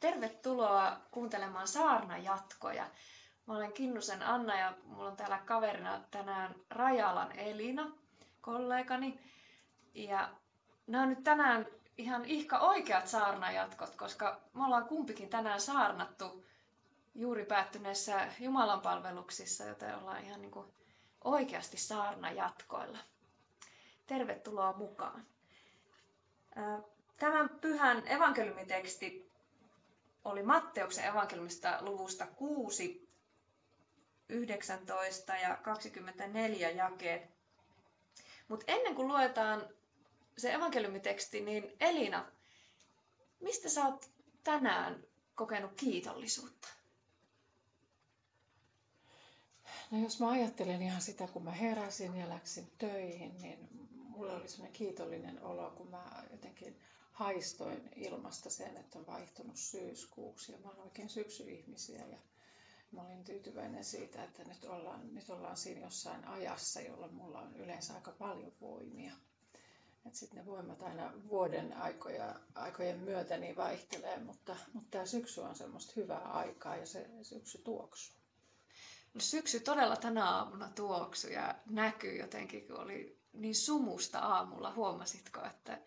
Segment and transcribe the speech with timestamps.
[0.00, 2.86] Tervetuloa kuuntelemaan Saarna jatkoja.
[3.46, 7.90] Mä olen Kinnusen Anna ja mulla on täällä kaverina tänään Rajalan Elina,
[8.40, 9.20] kollegani.
[9.94, 10.28] Ja
[10.86, 11.66] nämä on nyt tänään
[11.98, 16.44] ihan ihka oikeat saarnajatkot, koska me ollaan kumpikin tänään saarnattu
[17.14, 20.66] juuri päättyneissä Jumalan palveluksissa, joten ollaan ihan niin kuin
[21.24, 22.98] oikeasti saarnajatkoilla.
[24.06, 25.26] Tervetuloa mukaan.
[27.16, 29.25] Tämän pyhän evankeliumiteksti
[30.26, 33.08] oli Matteuksen evankeliumista luvusta 6,
[34.28, 37.22] 19 ja 24 jakeet.
[38.48, 39.68] Mutta ennen kuin luetaan
[40.38, 42.26] se evankeliumiteksti, niin Elina,
[43.40, 44.10] mistä sä oot
[44.44, 46.68] tänään kokenut kiitollisuutta?
[49.90, 54.48] No jos mä ajattelen ihan sitä, kun mä heräsin ja läksin töihin, niin mulla oli
[54.48, 56.80] sellainen kiitollinen olo, kun mä jotenkin
[57.16, 62.18] haistoin ilmasta sen, että on vaihtunut syyskuuksi ja mä olen oikein syksyihmisiä ja
[62.92, 67.56] mä olin tyytyväinen siitä, että nyt ollaan, nyt ollaan siinä jossain ajassa, jolloin mulla on
[67.56, 69.12] yleensä aika paljon voimia.
[70.12, 75.56] Sitten ne voimat aina vuoden aikoja, aikojen myötä niin vaihtelee, mutta, mutta tämä syksy on
[75.56, 78.16] semmoista hyvää aikaa ja se syksy tuoksuu.
[79.14, 84.72] No syksy todella tänä aamuna tuoksu ja näkyy jotenkin, kun oli niin sumusta aamulla.
[84.74, 85.78] Huomasitko, että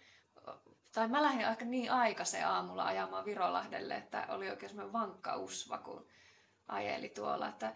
[1.00, 5.78] tai mä lähdin aika niin aikaisen aamulla ajamaan Virolahdelle, että oli oikein semmoinen vankka usva,
[5.78, 6.06] kun
[6.68, 7.48] ajeli tuolla.
[7.50, 7.76] Että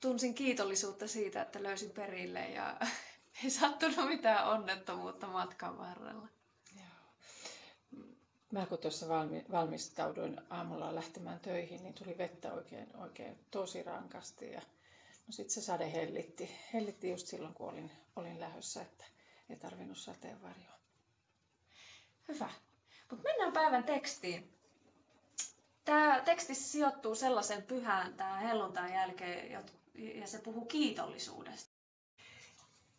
[0.00, 2.76] tunsin kiitollisuutta siitä, että löysin perille ja
[3.44, 6.28] ei sattunut mitään onnettomuutta matkan varrella.
[8.52, 9.06] Mä kun tuossa
[9.52, 14.50] valmistauduin aamulla lähtemään töihin, niin tuli vettä oikein, oikein tosi rankasti.
[14.52, 14.60] Ja
[15.26, 19.04] no sitten se sade hellitti, hellitti just silloin, kun olin, olin lähdössä, että
[19.50, 20.76] ei tarvinnut sateenvarjoa.
[22.28, 22.50] Hyvä.
[23.10, 24.52] Mutta mennään päivän tekstiin.
[25.84, 29.50] Tämä teksti sijoittuu sellaisen pyhään tämä helluntain jälkeen,
[29.94, 31.76] ja se puhuu kiitollisuudesta.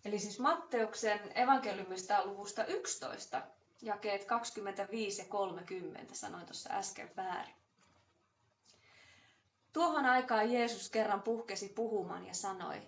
[0.06, 3.41] Eli siis Matteuksen evankeliumista luvusta 11,
[3.81, 7.56] jakeet 25 ja 30, sanoin tuossa äsken väärin.
[9.74, 12.81] Tuohon aikaan Jeesus kerran puhkesi puhumaan ja sanoi,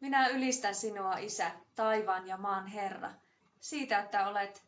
[0.00, 3.10] minä ylistän sinua, Isä, taivaan ja maan Herra,
[3.60, 4.62] siitä, että olet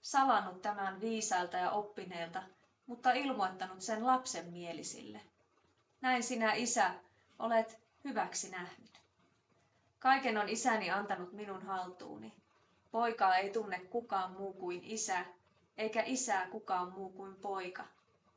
[0.00, 2.42] salannut tämän viisailta ja oppineelta,
[2.86, 5.20] mutta ilmoittanut sen lapsen mielisille.
[6.00, 6.94] Näin sinä, Isä,
[7.38, 9.00] olet hyväksi nähnyt.
[9.98, 12.34] Kaiken on isäni antanut minun haltuuni.
[12.90, 15.24] Poikaa ei tunne kukaan muu kuin isä,
[15.78, 17.84] eikä isää kukaan muu kuin poika,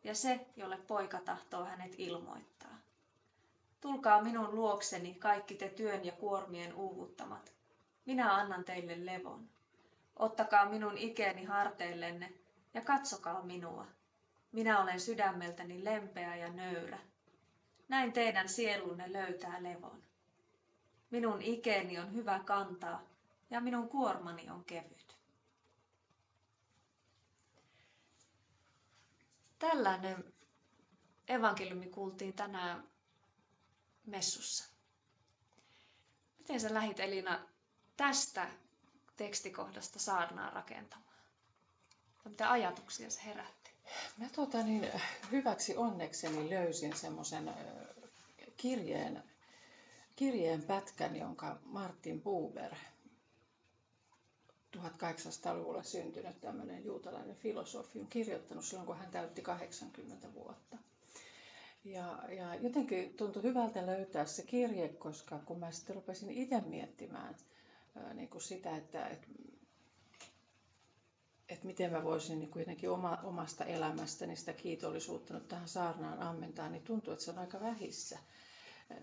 [0.04, 2.78] ja se, jolle poika tahtoo hänet ilmoittaa.
[3.82, 7.54] Tulkaa minun luokseni kaikki te työn ja kuormien uuvuttamat.
[8.06, 9.50] Minä annan teille levon.
[10.22, 12.34] Ottakaa minun ikeeni harteillenne
[12.74, 13.88] ja katsokaa minua.
[14.52, 17.00] Minä olen sydämeltäni lempeä ja nöyrä.
[17.88, 20.04] Näin teidän sielunne löytää levon.
[21.12, 23.02] Minun ikeeni on hyvä kantaa
[23.50, 25.18] ja minun kuormani on kevyt.
[29.60, 30.34] Tällainen
[31.28, 32.84] evankeliumi kuultiin tänään
[34.06, 34.70] messussa.
[36.40, 37.48] Miten sä lähit Elina
[37.98, 38.48] tästä
[39.22, 41.16] tekstikohdasta saarnaa rakentamaan?
[42.24, 43.72] Tai mitä ajatuksia se herätti?
[44.18, 44.88] Mä tota niin,
[45.32, 47.52] hyväksi onnekseni löysin semmoisen
[48.58, 49.24] kirjeen,
[50.16, 52.76] kirjeen pätkän, jonka Martin Buber
[54.78, 60.78] 1800-luvulla syntynyt tämmöinen juutalainen filosofi on kirjoittanut silloin, kun hän täytti 80 vuotta.
[61.84, 67.36] Ja, ja jotenkin tuntui hyvältä löytää se kirje, koska kun mä sitten rupesin itse miettimään
[68.14, 69.28] niin kuin sitä, että, että,
[71.50, 76.20] että miten mä voisin niin kuin jotenkin oma, omasta elämästäni sitä kiitollisuutta nyt tähän saarnaan
[76.20, 78.20] ammentaa, niin tuntuu, että se on aika vähissä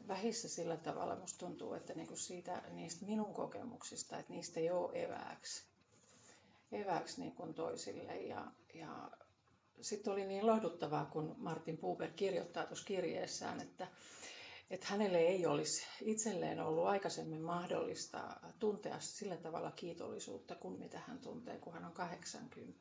[0.09, 4.91] vähissä sillä tavalla musta tuntuu, että niinku siitä, niistä minun kokemuksista, että niistä ei ole
[5.05, 5.65] evääksi,
[6.73, 8.17] evääksi niin kuin toisille.
[8.17, 9.11] Ja, ja
[9.81, 13.87] sitten oli niin lohduttavaa, kun Martin Buber kirjoittaa tuossa kirjeessään, että,
[14.71, 21.19] että hänelle ei olisi itselleen ollut aikaisemmin mahdollista tuntea sillä tavalla kiitollisuutta kuin mitä hän
[21.19, 22.79] tuntee, kun hän on 80.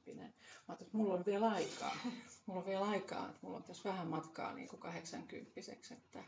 [0.68, 1.98] Mä että mulla on vielä aikaa.
[2.46, 5.52] Mulla on vielä aikaa, että mulla on tässä vähän matkaa niin kuin 80
[5.92, 6.24] että,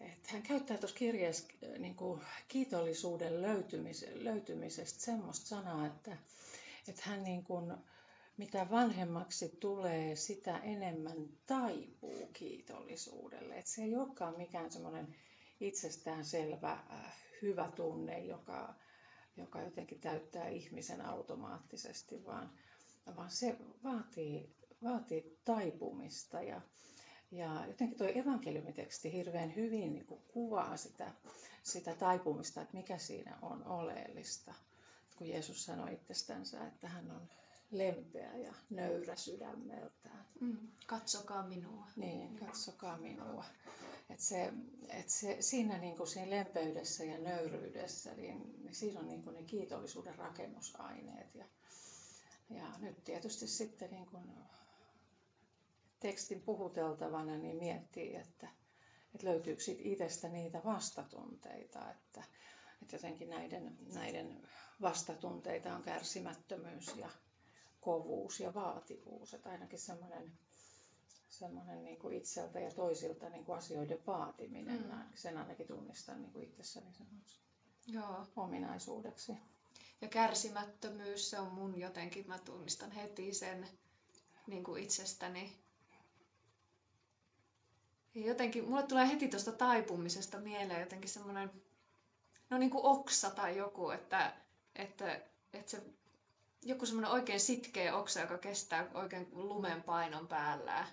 [0.00, 6.16] että hän käyttää tuossa kirjeessä äh, niin kuin kiitollisuuden löytymis, löytymisestä semmoista sanaa, että,
[6.88, 7.74] että hän niin kuin,
[8.38, 13.58] mitä vanhemmaksi tulee, sitä enemmän taipuu kiitollisuudelle.
[13.58, 15.14] Että se ei olekaan mikään semmoinen
[15.60, 18.74] itsestäänselvä äh, hyvä tunne, joka,
[19.36, 22.50] joka jotenkin täyttää ihmisen automaattisesti, vaan,
[23.16, 26.60] vaan se vaatii, vaatii taipumista ja,
[27.30, 31.12] ja jotenkin tuo evankeliumiteksti hirveän hyvin niin kuin kuvaa sitä,
[31.62, 34.54] sitä taipumista, että mikä siinä on oleellista.
[35.16, 37.28] Kun Jeesus sanoi itsestänsä, että hän on
[37.70, 40.26] lempeä ja nöyrä sydämeltään.
[40.40, 41.86] Mm, katsokaa minua.
[41.96, 43.44] Niin, katsokaa minua.
[44.10, 44.52] Et se,
[44.88, 49.34] et se, siinä, niin kuin siinä lempeydessä ja nöyryydessä, niin, niin siinä on niin kuin
[49.36, 51.34] ne kiitollisuuden rakennusaineet.
[51.34, 51.44] Ja,
[52.50, 54.24] ja nyt tietysti sitten niin kuin
[56.00, 58.48] tekstin puhuteltavana niin miettii, että,
[59.14, 62.22] että löytyykö siitä itsestä niitä vastatunteita, että,
[62.82, 64.42] että jotenkin näiden, näiden
[64.80, 67.10] vastatunteita on kärsimättömyys ja
[67.80, 69.34] kovuus ja vaativuus.
[69.34, 70.32] Että ainakin semmoinen
[71.28, 74.82] semmoinen niin kuin itseltä ja toisilta niin kuin asioiden vaatiminen.
[74.82, 75.02] Mm.
[75.14, 76.86] Sen ainakin tunnistan niin kuin itsessäni
[77.86, 78.26] Joo.
[78.36, 79.32] ominaisuudeksi.
[80.00, 83.68] Ja kärsimättömyys, se on mun jotenkin, mä tunnistan heti sen
[84.46, 85.56] niin kuin itsestäni.
[88.14, 91.50] Ja jotenkin, mulle tulee heti tuosta taipumisesta mieleen jotenkin semmoinen,
[92.50, 94.32] no niin kuin oksa tai joku, että,
[94.76, 95.20] että,
[95.52, 95.82] että se
[96.62, 100.86] joku semmoinen oikein sitkeä oksa, joka kestää oikein lumen painon päällään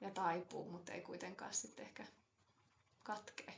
[0.00, 2.06] ja taipuu, mutta ei kuitenkaan sitten ehkä
[3.02, 3.54] katkee.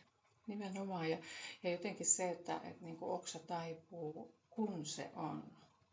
[0.46, 1.10] Nimenomaan.
[1.10, 1.18] Ja,
[1.62, 5.44] ja jotenkin se, että, että niin kuin oksa taipuu, kun se on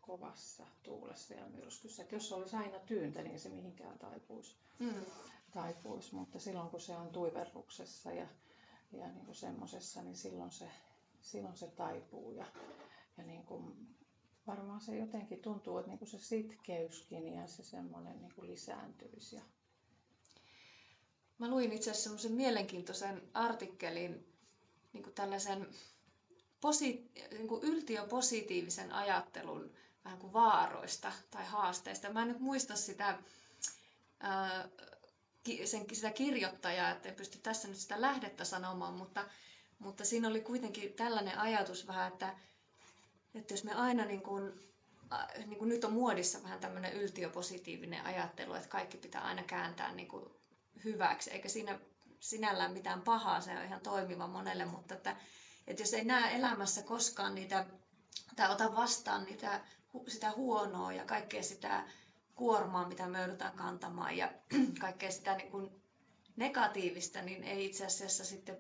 [0.02, 2.04] kovassa tuulessa ja myrskyssä.
[2.04, 4.56] Että jos se olisi aina tyyntä, niin se mihinkään taipuisi.
[4.80, 5.06] Mm.
[5.54, 6.16] taipuisi.
[6.16, 8.28] Mutta silloin kun se on tuiverruksessa ja,
[8.92, 10.66] ja niin kuin semmoisessa, niin silloin se,
[11.22, 12.32] silloin se taipuu.
[12.32, 12.46] Ja,
[13.18, 13.96] ja niin kuin
[14.48, 19.36] varmaan se jotenkin tuntuu, että niin kuin se sitkeyskin ja se semmoinen niin kuin lisääntyisi.
[19.36, 19.42] Ja
[21.38, 24.34] Mä luin itse asiassa semmoisen mielenkiintoisen artikkelin
[24.94, 25.68] niin kuin tällaisen
[26.62, 29.72] posi, niin kuin yltiöpositiivisen ajattelun
[30.06, 32.14] vähän kuin vaaroista tai haasteista.
[32.14, 33.18] Mä en nyt muista sitä,
[34.20, 34.70] ää,
[35.66, 39.26] sen, sitä kirjoittajaa, että en pysty tässä nyt sitä lähdettä sanomaan, mutta,
[39.80, 42.36] mutta siinä oli kuitenkin tällainen ajatus vähän, että,
[43.36, 44.74] että jos me aina niin kuin,
[45.46, 50.08] niin kuin nyt on muodissa vähän tämmöinen yltiöpositiivinen ajattelu, että kaikki pitää aina kääntää niin
[50.08, 50.26] kuin
[50.84, 51.80] hyväksi, eikä siinä
[52.20, 55.16] sinällään mitään pahaa, se on ihan toimiva monelle, mutta että,
[55.68, 57.66] että jos ei näe elämässä koskaan niitä,
[58.36, 59.62] tai ota vastaan niitä,
[60.08, 61.84] sitä huonoa ja kaikkea sitä
[62.36, 64.34] kuormaa, mitä me joudutaan kantamaan ja
[64.80, 65.82] kaikkea sitä niin kuin
[66.36, 68.58] negatiivista, niin ei itse asiassa sitten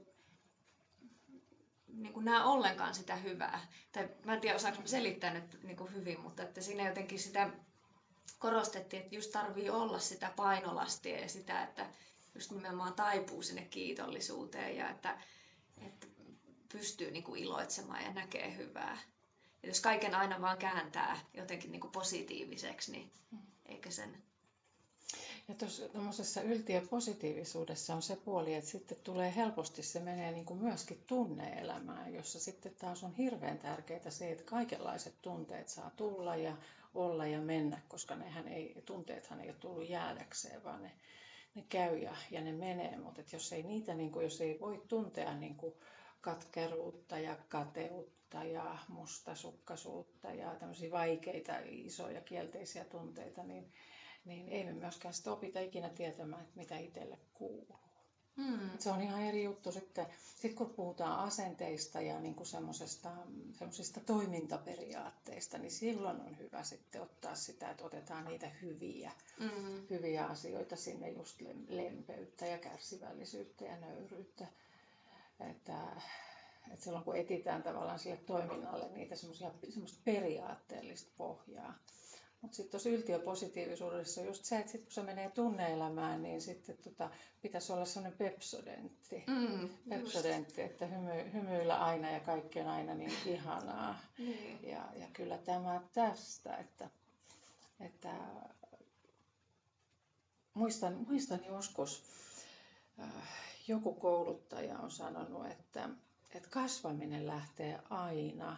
[1.95, 3.67] niin kuin näe ollenkaan sitä hyvää.
[3.91, 7.49] Tai mä en tiedä, osaanko selittää nyt niin kuin hyvin, mutta että siinä jotenkin sitä
[8.39, 11.85] korostettiin, että just tarvii olla sitä painolastia ja sitä, että
[12.35, 15.21] just nimenomaan taipuu sinne kiitollisuuteen ja että,
[15.85, 16.07] että
[16.71, 18.97] pystyy niin kuin iloitsemaan ja näkee hyvää.
[19.63, 23.11] Ja jos kaiken aina vaan kääntää jotenkin niin kuin positiiviseksi, niin
[23.65, 24.24] eikä sen...
[25.47, 31.03] Ja tuossa yltiöpositiivisuudessa on se puoli, että sitten tulee helposti, se menee niin kuin myöskin
[31.07, 36.57] tunneelämään, jossa sitten taas on hirveän tärkeää se, että kaikenlaiset tunteet saa tulla ja
[36.95, 40.91] olla ja mennä, koska nehän ei, tunteethan ei ole tullut jäädäkseen, vaan ne,
[41.55, 42.97] ne käy ja, ja ne menee.
[42.97, 45.73] Mutta jos ei niitä, niin kuin, jos ei voi tuntea niin kuin
[46.21, 53.71] katkeruutta ja kateutta ja mustasukkaisuutta ja tämmöisiä vaikeita, isoja, kielteisiä tunteita, niin,
[54.25, 57.79] niin ei me myöskään sitä opita ikinä tietämään, että mitä itselle kuuluu.
[58.37, 58.69] Hmm.
[58.79, 60.05] Se on ihan eri juttu sitten,
[60.41, 67.35] sit kun puhutaan asenteista ja niin kuin semmoisista toimintaperiaatteista, niin silloin on hyvä sitten ottaa
[67.35, 69.87] sitä, että otetaan niitä hyviä, hmm.
[69.89, 74.47] hyviä asioita sinne, just lempeyttä ja kärsivällisyyttä ja nöyryyttä.
[75.51, 75.77] Että,
[76.71, 79.51] että silloin kun etitään tavallaan sille toiminnalle niitä semmoista
[80.05, 81.73] periaatteellista pohjaa,
[82.45, 86.77] mutta sitten tuossa yltiöpositiivisuudessa on just se, että sit kun se menee tunneelämään, niin sitten
[86.83, 87.09] tota,
[87.41, 89.23] pitäisi olla sellainen pepsodentti.
[89.27, 93.99] Mm, pepsodentti, että hymy, hymyillä aina ja kaikki on aina niin ihanaa.
[94.17, 94.33] Mm.
[94.63, 96.89] Ja, ja kyllä tämä tästä, että,
[97.79, 98.13] että
[100.53, 102.03] muistan, muistan joskus
[102.99, 103.09] äh,
[103.67, 105.89] joku kouluttaja on sanonut, että,
[106.33, 108.57] että kasvaminen lähtee aina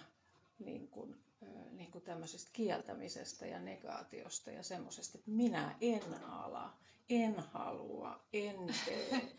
[0.60, 1.27] niin kuin
[1.72, 6.74] niin kuin tämmöisestä kieltämisestä ja negaatiosta ja semmoisesta, että minä en ala,
[7.10, 9.36] en halua, en tee.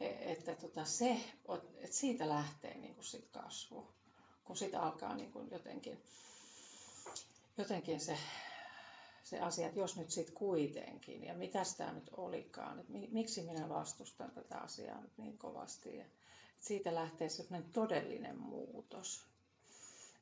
[0.32, 1.20] että tota se,
[1.76, 3.88] että siitä lähtee niin kuin sit kasvu,
[4.44, 6.02] kun sitä alkaa niin kuin jotenkin,
[7.58, 8.18] jotenkin se,
[9.24, 13.68] se asia, että jos nyt sitten kuitenkin, ja mitä tämä nyt olikaan, että miksi minä
[13.68, 15.96] vastustan tätä asiaa nyt niin kovasti.
[15.96, 16.16] Ja, että
[16.60, 19.27] siitä lähtee sellainen todellinen muutos.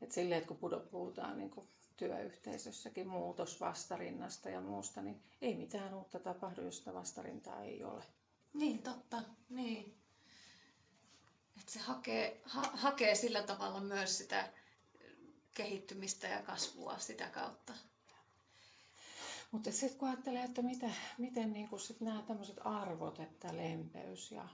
[0.00, 5.94] Et silleen, että kun puhutaan niin kuin työyhteisössäkin muutos vastarinnasta ja muusta, niin ei mitään
[5.94, 8.02] uutta tapahdu, jos sitä vastarintaa ei ole.
[8.54, 9.22] Niin, totta.
[9.48, 9.94] Niin.
[11.60, 14.52] Et se hakee, ha, hakee sillä tavalla myös sitä
[15.54, 17.72] kehittymistä ja kasvua sitä kautta.
[19.50, 24.32] Mutta sitten kun ajattelee, että mitä, miten niin kun sit nämä tämmöiset arvot, että lempeys
[24.32, 24.48] ja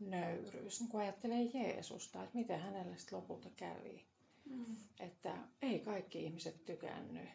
[0.00, 4.06] nöyryys, niin kun ajattelee Jeesusta, että miten hänelle sitten lopulta kävi.
[4.48, 4.76] Mm.
[5.00, 7.28] Että ei kaikki ihmiset tykännyt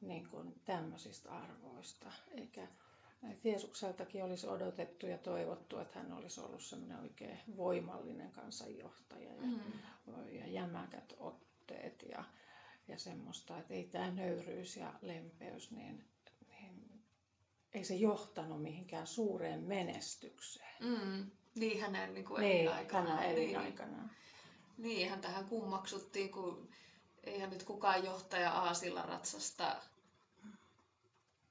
[0.00, 2.68] niin kuin tämmöisistä arvoista, eikä
[3.22, 9.42] että Jeesukseltakin olisi odotettu ja toivottu, että hän olisi ollut semmoinen oikein voimallinen kansanjohtaja ja,
[9.42, 10.32] mm.
[10.32, 12.24] ja jämäkät otteet ja,
[12.88, 16.04] ja semmoista, että ei tämä nöyryys ja lempeys, niin,
[16.48, 17.02] niin
[17.74, 20.76] ei se johtanut mihinkään suureen menestykseen.
[20.80, 21.30] Mm.
[21.54, 23.34] Niin hänen niin kuin niin, elinaikanaan.
[23.34, 24.10] Niin.
[24.78, 26.68] Niin, eihän tähän kummaksuttiin, kun
[27.24, 29.82] eihän nyt kukaan johtaja aasilla ratsasta.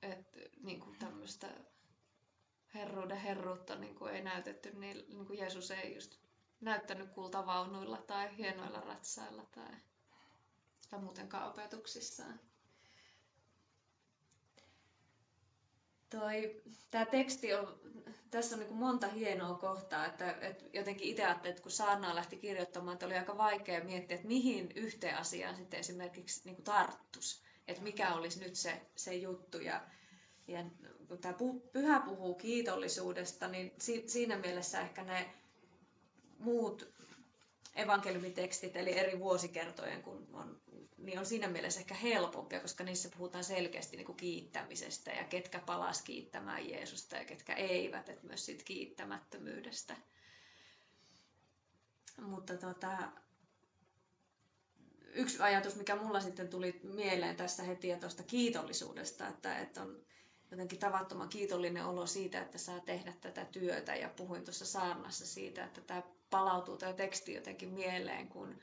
[0.02, 1.48] Että niin kuin tämmöistä
[2.74, 6.18] herruuden herruutta niin kuin ei näytetty, niin, niin kuin Jeesus ei just
[6.62, 9.72] näyttänyt kultavaunuilla tai hienoilla ratsailla tai,
[10.90, 12.40] tai muutenkaan opetuksissaan.
[16.10, 16.62] Toi,
[16.92, 17.80] tämä teksti on,
[18.32, 22.38] tässä on niin monta hienoa kohtaa, että, että jotenkin itse ajattelin, että kun Saarnaa lähti
[22.38, 27.84] kirjoittamaan, että oli aika vaikea miettiä, että mihin yhteen asiaan sitten esimerkiksi niin tarttus, että
[27.84, 29.58] mikä olisi nyt se, se juttu.
[29.58, 29.82] Ja,
[30.48, 30.66] ja
[31.08, 31.36] kun tämä
[31.74, 33.74] pyhä puhuu kiitollisuudesta, niin
[34.06, 35.34] siinä mielessä ehkä ne
[36.40, 36.94] muut
[37.76, 40.62] evankeliumitekstit, eli eri vuosikertojen, kun on
[40.98, 45.60] niin on siinä mielessä ehkä helpompia, koska niissä puhutaan selkeästi niin kuin kiittämisestä ja ketkä
[45.60, 49.96] palas kiittämään Jeesusta ja ketkä eivät, että myös siitä kiittämättömyydestä.
[52.22, 52.98] Mutta tota,
[55.14, 60.02] yksi ajatus, mikä mulla sitten tuli mieleen tässä heti ja tuosta kiitollisuudesta, että, että on
[60.52, 65.66] jotenkin tavattoman kiitollinen olo siitä, että saa tehdä tätä työtä ja puhuin tuossa saarnassa siitä,
[65.66, 68.60] että tämä palautuu tämä teksti jotenkin mieleen, kun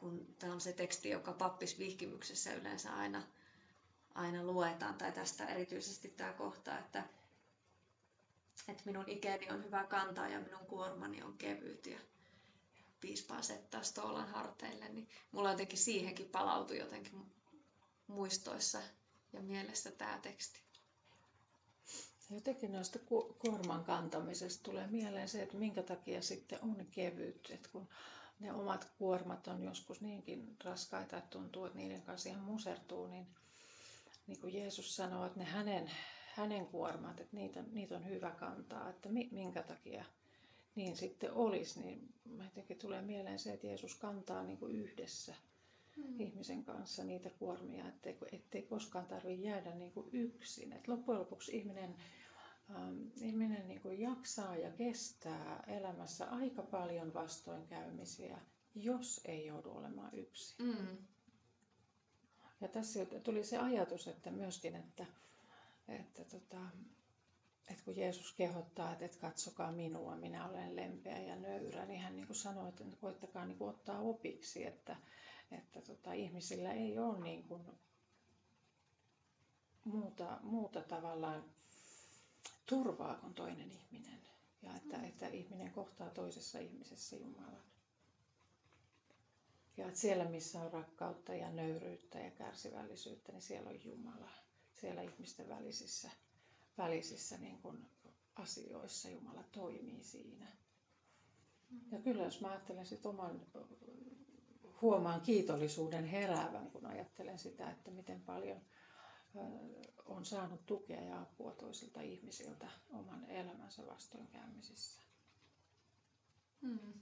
[0.00, 3.22] kun tämä on se teksti, joka pappisvihkimyksessä yleensä aina,
[4.14, 7.04] aina luetaan, tai tästä erityisesti tämä kohta, että,
[8.68, 11.98] että minun ikäni on hyvä kantaa ja minun kuormani on kevyt ja
[13.00, 17.32] piispa asettaa stoolan harteille, niin mulla jotenkin siihenkin palautui jotenkin
[18.06, 18.82] muistoissa
[19.32, 20.60] ja mielessä tämä teksti.
[22.30, 22.98] Jotenkin noista
[23.38, 27.50] kuorman kantamisesta tulee mieleen se, että minkä takia sitten on kevyt.
[27.50, 27.88] Että kun
[28.40, 33.26] ne omat kuormat on joskus niinkin raskaita, että tuntuu, että niiden kanssa ihan musertuu, niin,
[34.26, 35.90] niin kuin Jeesus sanoo, että ne hänen,
[36.34, 40.04] hänen kuormat, että niitä, niitä on hyvä kantaa, että minkä takia
[40.74, 42.08] niin sitten olisi, niin
[42.44, 45.34] jotenkin tulee mieleen se, että Jeesus kantaa niin kuin yhdessä
[45.96, 46.20] hmm.
[46.20, 50.72] ihmisen kanssa niitä kuormia, ettei, ettei koskaan tarvitse jäädä niin kuin yksin.
[50.72, 51.96] Et loppujen lopuksi ihminen
[52.70, 53.06] Ähm,
[54.08, 58.38] jaksaa ja kestää elämässä aika paljon vastoinkäymisiä,
[58.74, 60.66] jos ei joudu olemaan yksin.
[60.66, 60.96] Mm.
[62.60, 65.06] Ja tässä tuli se ajatus, että myöskin, että,
[65.88, 66.60] että, tota,
[67.70, 72.16] että kun Jeesus kehottaa, että, että katsokaa minua, minä olen lempeä ja nöyrä, niin hän
[72.16, 74.96] niin kuin sanoi, että koittakaa niin kuin ottaa opiksi, että,
[75.50, 77.62] että tota, ihmisillä ei ole niin kuin
[79.84, 81.44] muuta, muuta tavallaan
[82.68, 84.18] turvaa kuin toinen ihminen.
[84.62, 85.04] Ja että, mm.
[85.04, 87.62] että ihminen kohtaa toisessa ihmisessä Jumalan.
[89.76, 94.30] Ja että siellä, missä on rakkautta ja nöyryyttä ja kärsivällisyyttä, niin siellä on Jumala.
[94.72, 96.10] Siellä ihmisten välisissä,
[96.78, 97.86] välisissä niin kuin
[98.36, 100.46] asioissa Jumala toimii siinä.
[101.70, 101.80] Mm.
[101.92, 103.46] Ja kyllä jos mä ajattelen sit oman,
[104.82, 108.60] huomaan kiitollisuuden heräävän, kun ajattelen sitä, että miten paljon
[110.06, 115.02] on saanut tukea ja apua toisilta ihmisiltä oman elämänsä vastoinkäymisissä.
[116.62, 116.92] Hmm.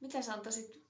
[0.00, 0.86] Mitä sä antaisit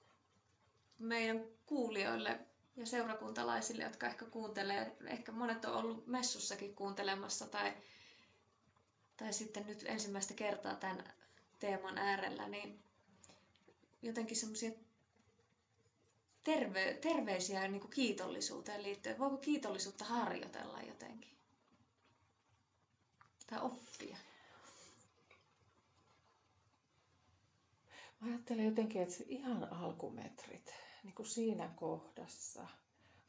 [0.99, 2.41] meidän kuulijoille
[2.77, 7.73] ja seurakuntalaisille, jotka ehkä kuuntelee, ehkä monet on ollut messussakin kuuntelemassa tai,
[9.17, 11.13] tai sitten nyt ensimmäistä kertaa tämän
[11.59, 12.83] teeman äärellä, niin
[14.03, 14.71] jotenkin semmoisia
[16.47, 19.19] terve, terveisiä niin kuin kiitollisuuteen liittyen.
[19.19, 21.37] Voiko kiitollisuutta harjoitella jotenkin?
[23.47, 24.17] Tai oppia?
[28.21, 30.75] Mä ajattelen jotenkin, että ihan alkumetrit,
[31.05, 32.67] niin kuin siinä kohdassa,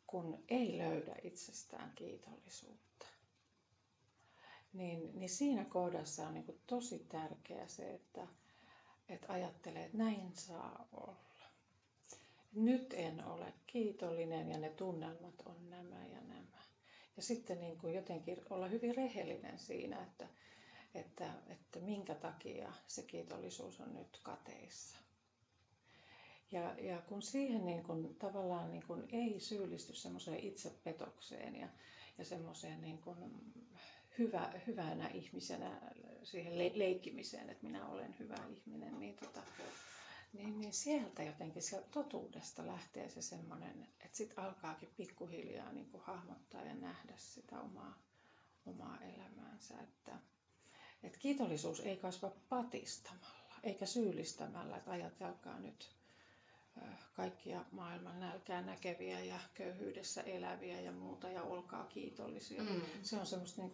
[0.07, 3.05] kun ei löydä itsestään kiitollisuutta,
[4.73, 8.27] niin, niin siinä kohdassa on niin tosi tärkeää se, että,
[9.09, 11.26] että ajattelee, että näin saa olla
[12.57, 16.57] nyt en ole kiitollinen ja ne tunnelmat on nämä ja nämä.
[17.17, 20.27] Ja sitten niin kuin jotenkin olla hyvin rehellinen siinä, että,
[20.95, 24.97] että, että minkä takia se kiitollisuus on nyt kateissa.
[26.51, 31.67] Ja, ja kun siihen niin kun, tavallaan niin kun ei syyllisty semmoiseen itsepetokseen ja,
[32.17, 33.15] ja semmoiseen niin kun,
[34.19, 35.81] hyvä, hyvänä ihmisenä
[36.23, 38.76] siihen le- leikkimiseen, että minä olen hyvä ihminen,
[40.67, 46.61] niin, sieltä jotenkin sieltä totuudesta lähtee se semmoinen, että sitten alkaakin pikkuhiljaa niin kuin hahmottaa
[46.61, 48.01] ja nähdä sitä omaa,
[48.65, 49.79] omaa elämäänsä.
[49.79, 50.19] Että,
[51.03, 55.89] että kiitollisuus ei kasva patistamalla eikä syyllistämällä, että ajatelkaa nyt
[57.15, 62.63] kaikkia maailman nälkää näkeviä ja köyhyydessä eläviä ja muuta ja olkaa kiitollisia.
[62.63, 62.81] Mm.
[63.03, 63.71] Se on semmoista niin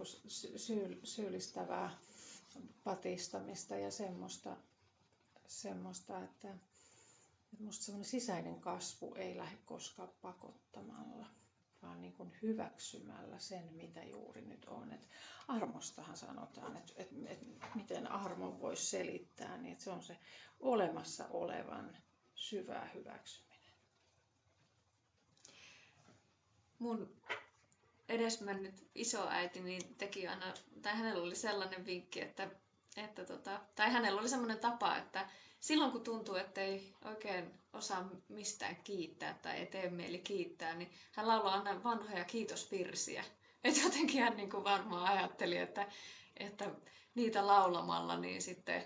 [0.60, 1.98] syy, syyllistävää
[2.84, 4.58] patistamista ja semmoista,
[5.48, 6.56] semmoista että,
[7.60, 11.28] musta semmoinen sisäinen kasvu ei lähde koskaan pakottamalla,
[11.82, 14.92] vaan niin kuin hyväksymällä sen, mitä juuri nyt on.
[14.94, 15.10] Et
[15.48, 17.46] armostahan sanotaan, että, että, että
[17.76, 20.18] miten armo voisi selittää, niin se on se
[20.60, 21.98] olemassa olevan
[22.36, 23.74] syvä hyväksyminen.
[26.80, 27.16] Mun
[28.10, 32.50] edesmennyt isoäiti niin teki aina, tai hänellä oli sellainen vinkki, että,
[32.98, 35.30] että tota, tai hänellä oli sellainen tapa, että
[35.64, 40.92] silloin kun tuntuu, että ei oikein osaa mistään kiittää tai ei tee mieli kiittää, niin
[41.12, 43.24] hän laulaa aina vanhoja kiitosvirsiä.
[43.64, 45.88] Että jotenkin hän niin kuin varmaan ajatteli, että,
[46.38, 46.72] että
[47.16, 48.84] niitä laulamalla niin sitten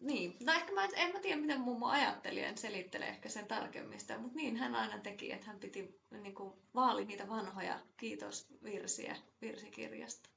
[0.00, 4.00] niin, no ehkä mä, en mä tiedä miten mummo ajatteli, en selittele ehkä sen tarkemmin
[4.00, 9.16] sitä, mutta niin hän aina teki, että hän piti niin kuin, vaali niitä vanhoja kiitosvirsiä
[9.42, 10.33] virsikirjasta.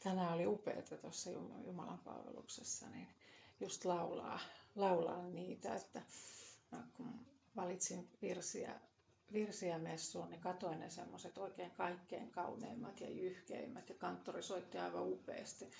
[0.00, 1.30] Tänään oli upeaa tuossa
[1.66, 3.08] Jumalan palveluksessa, niin
[3.60, 4.40] just laulaa,
[4.76, 6.02] laulaa niitä, että
[6.96, 7.26] kun
[7.56, 8.80] valitsin virsiä
[9.32, 15.08] virsiä messuun, niin katoin ne semmoiset oikein kaikkein kauneimmat ja jyhkeimmät ja kanttori soitti aivan
[15.12, 15.70] upeasti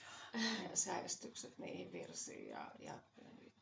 [0.70, 2.98] ja säästykset niihin virsiin ja, ja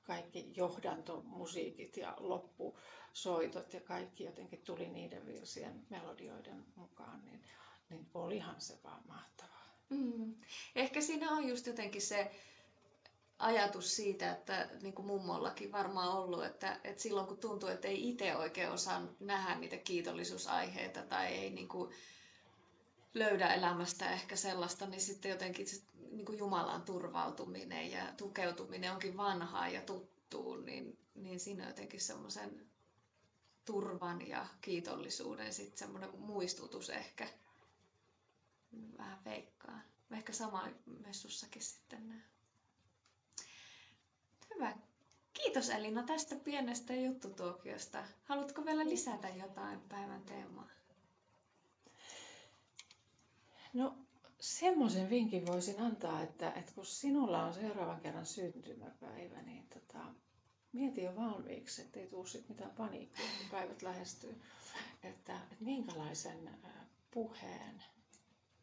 [0.03, 7.42] kaikki johdantomusiikit ja loppusoitot ja kaikki jotenkin tuli niiden virsien melodioiden mukaan, niin,
[7.90, 9.56] niin olihan se vaan mahtavaa.
[9.88, 10.35] Mm.
[10.75, 12.31] Ehkä siinä on just jotenkin se
[13.38, 18.09] ajatus siitä, että niin kuin mummollakin varmaan ollut, että, että silloin kun tuntuu, että ei
[18.09, 21.94] itse oikein osaa nähdä niitä kiitollisuusaiheita tai ei niin kuin
[23.14, 29.16] löydä elämästä ehkä sellaista, niin sitten jotenkin se niin kuin Jumalan turvautuminen ja tukeutuminen onkin
[29.16, 32.66] vanhaa ja tuttuun, niin, niin siinä jotenkin semmoisen
[33.64, 37.29] turvan ja kiitollisuuden sitten semmoinen muistutus ehkä.
[38.99, 39.83] Vähän veikkaan.
[40.11, 40.69] Ehkä sama
[41.07, 42.25] messussakin sitten näin.
[44.55, 44.77] Hyvä.
[45.33, 48.05] Kiitos Elina tästä pienestä juttutuokiosta.
[48.25, 50.69] Haluatko vielä lisätä jotain päivän teemaa?
[53.75, 53.97] No
[54.41, 59.99] semmoisen vinkin voisin antaa, että, että kun sinulla on seuraavan kerran syntymäpäivä, niin tota,
[60.73, 64.41] mieti jo valmiiksi, ettei tule sit mitään paniikkia, kun päivät lähestyy.
[65.03, 66.51] Että, että minkälaisen
[67.11, 67.83] puheen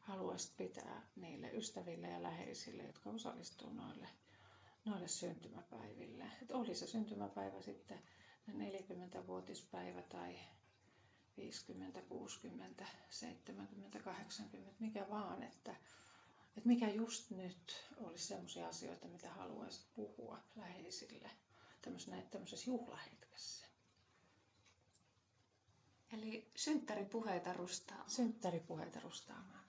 [0.03, 4.07] haluaisit pitää niille ystäville ja läheisille, jotka osallistuu noille
[4.85, 6.23] noille syntymäpäiville.
[6.41, 7.99] Että oli se syntymäpäivä sitten
[8.49, 10.39] 40-vuotispäivä tai
[11.37, 15.75] 50, 60, 70, 80, mikä vaan, että,
[16.57, 21.31] että mikä just nyt olisi sellaisia asioita, mitä haluaisit puhua läheisille
[22.31, 23.65] tämmöisessä juhlahetkessä.
[26.13, 28.09] Eli synttäripuheita rustaamaan.
[28.09, 29.62] Synttäripuheita rustaamaan.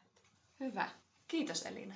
[0.60, 0.88] Hyvä.
[1.28, 1.94] Kiitos Elina.